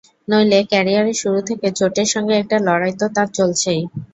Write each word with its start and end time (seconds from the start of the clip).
নইলে 0.27 0.59
ক্যারিয়ারের 0.71 1.17
শুরু 1.21 1.39
থেকে 1.49 1.67
চোটের 1.77 2.07
সঙ্গে 2.13 2.35
একটা 2.37 2.57
লড়াই 2.67 2.93
তো 2.99 3.05
তাঁর 3.15 3.27
চলছেই। 3.37 3.81